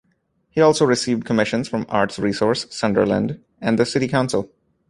[0.49, 4.49] He also received commissions from Arts Resource, Sunderland, and the City Council.